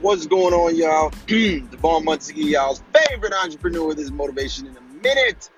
What's 0.00 0.26
going 0.26 0.54
on, 0.54 0.76
y'all? 0.76 1.10
Devon 1.26 2.06
Muncie, 2.06 2.34
y'all's 2.34 2.82
favorite 2.94 3.34
entrepreneur. 3.34 3.86
with 3.88 3.98
his 3.98 4.10
motivation 4.10 4.66
in 4.66 4.74
a 4.74 4.80
minute, 5.02 5.50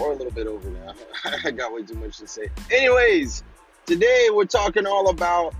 or 0.00 0.10
a 0.10 0.16
little 0.16 0.32
bit 0.32 0.48
over 0.48 0.68
now. 0.68 0.94
I 1.44 1.52
got 1.52 1.72
way 1.72 1.84
too 1.84 1.94
much 1.94 2.18
to 2.18 2.26
say. 2.26 2.50
Anyways, 2.72 3.44
today 3.86 4.30
we're 4.32 4.46
talking 4.46 4.84
all 4.84 5.10
about 5.10 5.54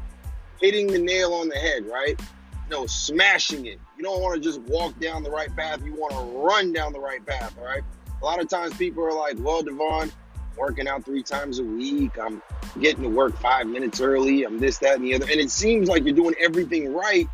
hitting 0.61 0.89
the 0.89 0.99
nail 0.99 1.33
on 1.33 1.49
the 1.49 1.55
head, 1.55 1.87
right? 1.87 2.21
No, 2.69 2.87
smashing 2.87 3.67
it. 3.67 3.79
You 3.97 4.03
don't 4.03 4.21
want 4.21 4.35
to 4.35 4.41
just 4.41 4.61
walk 4.63 4.99
down 4.99 5.23
the 5.23 5.31
right 5.31 5.55
path. 5.55 5.81
You 5.85 5.95
want 5.95 6.13
to 6.15 6.39
run 6.41 6.73
down 6.73 6.93
the 6.93 7.01
right 7.01 7.25
path, 7.25 7.57
all 7.57 7.65
right? 7.65 7.85
A 8.21 8.25
lot 8.25 8.41
of 8.41 8.49
times 8.49 8.77
people 8.77 9.05
are 9.05 9.15
like, 9.15 9.37
well, 9.39 9.63
Devon, 9.63 10.11
working 10.57 10.89
out 10.89 11.05
three 11.05 11.23
times 11.23 11.61
a 11.61 11.65
week. 11.65 12.19
I'm 12.19 12.43
getting 12.81 13.05
to 13.05 13.09
work 13.09 13.39
five 13.39 13.69
minutes 13.69 14.01
early. 14.01 14.43
I'm 14.43 14.59
this, 14.59 14.79
that, 14.79 14.97
and 14.97 15.05
the 15.05 15.15
other. 15.15 15.27
And 15.31 15.41
it 15.41 15.53
seems 15.53 15.89
like 15.89 16.03
you're 16.03 16.17
doing 16.17 16.35
everything 16.41 16.93
right, 16.93 17.29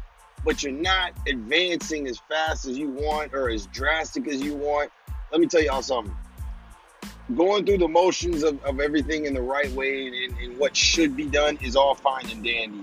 but 0.48 0.62
you're 0.62 0.72
not 0.72 1.12
advancing 1.28 2.08
as 2.08 2.18
fast 2.18 2.64
as 2.64 2.78
you 2.78 2.88
want 2.88 3.34
or 3.34 3.50
as 3.50 3.66
drastic 3.66 4.26
as 4.28 4.40
you 4.40 4.54
want. 4.54 4.90
Let 5.30 5.42
me 5.42 5.46
tell 5.46 5.62
y'all 5.62 5.82
something. 5.82 6.16
Going 7.36 7.66
through 7.66 7.76
the 7.76 7.88
motions 7.88 8.42
of, 8.42 8.64
of 8.64 8.80
everything 8.80 9.26
in 9.26 9.34
the 9.34 9.42
right 9.42 9.70
way 9.72 10.06
and, 10.06 10.38
and 10.38 10.58
what 10.58 10.74
should 10.74 11.14
be 11.14 11.26
done 11.26 11.58
is 11.60 11.76
all 11.76 11.94
fine 11.94 12.30
and 12.30 12.42
dandy. 12.42 12.82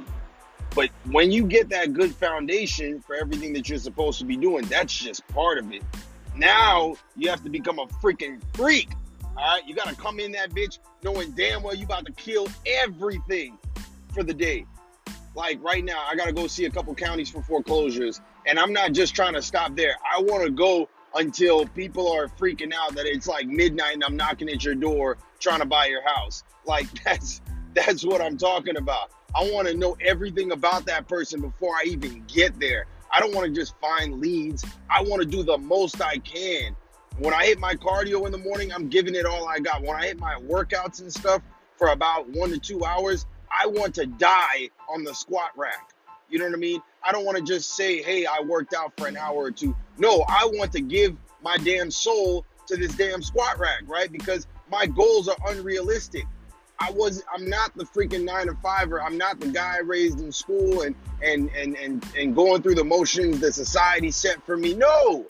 But 0.76 0.92
when 1.10 1.32
you 1.32 1.44
get 1.48 1.70
that 1.70 1.94
good 1.94 2.14
foundation 2.14 3.02
for 3.02 3.16
everything 3.16 3.52
that 3.54 3.68
you're 3.68 3.80
supposed 3.80 4.20
to 4.20 4.26
be 4.26 4.38
doing, 4.38 4.66
that's 4.66 4.96
just 4.96 5.28
part 5.30 5.58
of 5.58 5.72
it. 5.72 5.82
Now 6.36 6.98
you 7.18 7.32
have 7.32 7.44
to 7.46 7.50
become 7.50 7.80
a 7.80 7.88
freaking 7.88 8.40
freak 8.54 8.90
all 9.38 9.44
right, 9.44 9.68
you 9.68 9.76
gotta 9.76 9.96
come 9.96 10.20
in 10.20 10.32
that 10.32 10.52
bitch 10.52 10.80
knowing 11.04 11.32
damn 11.32 11.62
well 11.62 11.74
you 11.74 11.86
about 11.86 12.06
to 12.06 12.12
kill 12.14 12.48
everything 12.66 13.58
for 14.14 14.24
the 14.24 14.34
day. 14.34 14.66
Like 15.36 15.62
right 15.64 15.84
now, 15.84 16.04
I 16.10 16.16
gotta 16.16 16.34
go 16.34 16.48
see 16.48 16.66
a 16.66 16.70
couple 16.70 16.96
counties 16.96 17.30
for 17.30 17.42
foreclosures, 17.44 18.22
and 18.48 18.58
I'm 18.58 18.74
not 18.74 18.94
just 18.94 19.16
trying 19.16 19.34
to 19.34 19.42
stop 19.42 19.76
there. 19.76 19.96
I 20.04 20.22
want 20.22 20.44
to 20.44 20.50
go 20.50 20.90
until 21.14 21.66
people 21.68 22.12
are 22.12 22.28
freaking 22.28 22.74
out 22.74 22.96
that 22.96 23.06
it's 23.06 23.28
like 23.28 23.48
midnight 23.48 23.94
and 23.94 24.04
I'm 24.04 24.18
knocking 24.18 24.50
at 24.50 24.64
your 24.64 24.76
door 24.76 25.18
trying 25.40 25.60
to 25.60 25.66
buy 25.66 25.86
your 25.88 26.02
house. 26.08 26.44
Like 26.66 26.88
that's 27.04 27.42
that's 27.74 28.06
what 28.06 28.22
I'm 28.22 28.38
talking 28.38 28.78
about. 28.78 29.12
I 29.36 29.50
want 29.52 29.68
to 29.68 29.76
know 29.76 29.98
everything 30.00 30.52
about 30.54 30.86
that 30.86 31.08
person 31.08 31.42
before 31.42 31.76
I 31.76 31.84
even 31.86 32.24
get 32.28 32.58
there. 32.60 32.88
I 33.12 33.20
don't 33.20 33.36
want 33.36 33.48
to 33.48 33.54
just 33.54 33.78
find 33.80 34.20
leads. 34.20 34.66
I 34.90 35.02
want 35.04 35.22
to 35.22 35.28
do 35.28 35.44
the 35.44 35.58
most 35.58 36.02
I 36.02 36.18
can 36.20 36.76
when 37.18 37.34
I 37.34 37.46
hit 37.46 37.60
my 37.60 37.76
cardio 37.76 38.26
in 38.26 38.32
the 38.32 38.38
morning, 38.38 38.74
I'm 38.74 38.90
giving 38.90 39.16
it 39.16 39.26
all 39.26 39.48
I 39.48 39.60
got. 39.60 39.82
When 39.82 39.96
I 39.96 40.08
hit 40.08 40.20
my 40.20 40.36
workouts 40.42 41.00
and 41.00 41.12
stuff 41.12 41.42
for 41.78 41.90
about 41.90 42.28
one 42.30 42.50
to 42.50 42.60
two 42.60 42.84
hours, 42.84 43.26
I 43.66 43.68
want 43.68 43.96
to 43.96 44.06
die 44.06 44.70
on 44.88 45.04
the 45.04 45.14
squat 45.16 45.50
rack. 45.56 45.90
You 46.30 46.38
know 46.38 46.46
what 46.46 46.54
I 46.54 46.58
mean? 46.58 46.84
I 47.04 47.12
don't 47.12 47.26
want 47.26 47.40
to 47.40 47.44
just 47.44 47.72
say, 47.72 48.04
hey, 48.04 48.28
I 48.28 48.40
worked 48.42 48.76
out 48.76 48.94
for 48.96 49.08
an 49.08 49.18
hour 49.18 49.38
or 49.38 49.50
two. 49.50 49.76
No, 49.98 50.24
I 50.28 50.48
want 50.54 50.72
to 50.74 50.82
give 50.82 51.18
my 51.42 51.58
damn 51.58 51.90
soul 51.90 52.46
to 52.68 52.78
this 52.78 52.94
damn 52.94 53.24
squat 53.24 53.58
rack, 53.58 53.82
right? 53.88 54.12
Because 54.12 54.46
my 54.70 54.86
goals 54.86 55.28
are 55.28 55.38
unrealistic. 55.48 56.26
I 56.78 56.92
was 56.92 57.24
I'm 57.34 57.50
not 57.50 57.76
the 57.76 57.86
freaking 57.86 58.24
nine 58.24 58.48
to 58.48 58.56
fiver. 58.62 59.02
I'm 59.02 59.18
not 59.18 59.40
the 59.40 59.48
guy 59.48 59.80
raised 59.80 60.20
in 60.20 60.32
school 60.32 60.84
and 60.84 60.94
and 61.24 61.50
and 61.56 61.76
and 61.78 62.06
and 62.16 62.36
going 62.36 62.62
through 62.62 62.76
the 62.76 62.84
motions 62.84 63.40
that 63.40 63.54
society 63.54 64.12
set 64.12 64.46
for 64.46 64.58
me. 64.58 64.76
No, 64.76 65.26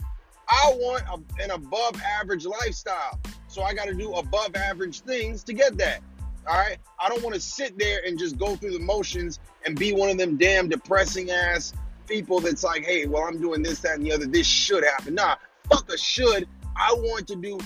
I 0.49 0.73
want 0.75 1.03
a, 1.03 1.41
an 1.41 1.51
above 1.51 2.01
average 2.01 2.45
lifestyle. 2.45 3.17
So 3.47 3.61
I 3.61 3.73
got 3.73 3.85
to 3.85 3.93
do 3.93 4.11
above 4.13 4.55
average 4.55 5.01
things 5.01 5.43
to 5.45 5.53
get 5.53 5.77
that. 5.77 6.01
All 6.47 6.57
right. 6.57 6.77
I 6.99 7.09
don't 7.09 7.23
want 7.23 7.35
to 7.35 7.41
sit 7.41 7.77
there 7.77 8.01
and 8.05 8.17
just 8.17 8.37
go 8.37 8.55
through 8.55 8.71
the 8.71 8.79
motions 8.79 9.39
and 9.65 9.77
be 9.77 9.93
one 9.93 10.09
of 10.09 10.17
them 10.17 10.37
damn 10.37 10.69
depressing 10.69 11.31
ass 11.31 11.73
people 12.07 12.39
that's 12.39 12.63
like, 12.63 12.85
hey, 12.85 13.05
well, 13.07 13.23
I'm 13.23 13.41
doing 13.41 13.63
this, 13.63 13.79
that, 13.79 13.97
and 13.97 14.05
the 14.05 14.11
other. 14.11 14.25
This 14.25 14.47
should 14.47 14.83
happen. 14.83 15.15
Nah, 15.15 15.35
fuck 15.69 15.91
a 15.91 15.97
should. 15.97 16.47
I 16.75 16.93
want 16.93 17.27
to 17.27 17.35
do 17.35 17.57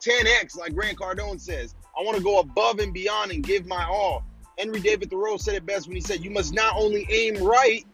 10x, 0.00 0.56
like 0.56 0.74
Grant 0.74 0.98
Cardone 0.98 1.40
says. 1.40 1.74
I 1.98 2.02
want 2.02 2.16
to 2.16 2.22
go 2.22 2.38
above 2.38 2.78
and 2.78 2.94
beyond 2.94 3.32
and 3.32 3.42
give 3.42 3.66
my 3.66 3.84
all. 3.84 4.24
Henry 4.56 4.80
David 4.80 5.10
Thoreau 5.10 5.36
said 5.36 5.54
it 5.54 5.66
best 5.66 5.86
when 5.86 5.96
he 5.96 6.00
said, 6.00 6.24
You 6.24 6.30
must 6.30 6.52
not 6.52 6.76
only 6.76 7.06
aim 7.10 7.42
right, 7.42 7.84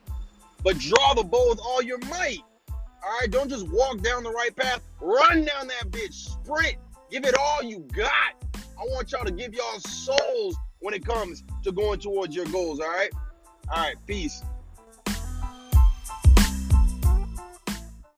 but 0.63 0.79
draw 0.79 1.15
the 1.15 1.23
bow 1.23 1.51
with 1.51 1.61
all 1.61 1.83
your 1.83 1.99
might. 2.11 2.41
All 2.71 3.21
right, 3.21 3.31
don't 3.31 3.51
just 3.51 3.69
walk 3.69 4.01
down 4.03 4.23
the 4.23 4.31
right 4.31 4.55
path. 4.57 4.81
Run 5.01 5.45
down 5.45 5.69
that 5.69 5.91
bitch. 5.91 6.15
Sprint. 6.15 6.77
Give 7.11 7.25
it 7.25 7.35
all 7.39 7.63
you 7.63 7.81
got. 7.93 8.44
I 8.79 8.85
want 8.85 9.13
y'all 9.13 9.25
to 9.25 9.33
give 9.33 9.55
y'all 9.55 9.79
souls 9.81 10.57
when 10.81 10.95
it 10.95 11.05
comes 11.05 11.45
to 11.63 11.73
going 11.73 12.01
towards 12.01 12.35
your 12.35 12.47
goals. 12.47 12.81
All 12.81 12.89
right. 12.89 13.11
All 13.71 13.83
right. 13.83 13.97
Peace. 14.07 14.43